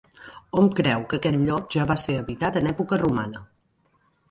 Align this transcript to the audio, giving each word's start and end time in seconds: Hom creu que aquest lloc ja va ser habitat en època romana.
Hom 0.61 0.69
creu 0.79 1.03
que 1.11 1.19
aquest 1.21 1.37
lloc 1.51 1.69
ja 1.77 1.85
va 1.93 1.99
ser 2.05 2.17
habitat 2.23 2.59
en 2.63 2.73
època 2.73 3.01
romana. 3.05 3.47